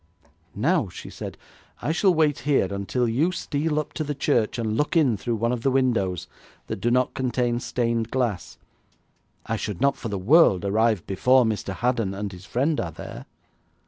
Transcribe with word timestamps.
'Now,' 0.55 0.89
she 0.89 1.11
said 1.11 1.37
'I 1.83 1.91
shall 1.91 2.11
wait 2.15 2.39
here 2.39 2.73
until 2.73 3.07
you 3.07 3.31
steal 3.31 3.79
up 3.79 3.93
to 3.93 4.03
the 4.03 4.15
church 4.15 4.57
and 4.57 4.75
look 4.75 4.97
in 4.97 5.15
through 5.15 5.35
one 5.35 5.51
of 5.51 5.61
the 5.61 5.69
windows 5.69 6.25
that 6.65 6.81
do 6.81 6.89
not 6.89 7.13
contain 7.13 7.59
stained 7.59 8.09
glass. 8.09 8.57
I 9.45 9.57
should 9.57 9.79
not 9.79 9.95
for 9.95 10.09
the 10.09 10.17
world 10.17 10.65
arrive 10.65 11.05
before 11.05 11.45
Mr. 11.45 11.71
Haddon 11.75 12.15
and 12.15 12.31
his 12.31 12.47
friend 12.47 12.79
are 12.81 12.91
there.' 12.91 13.27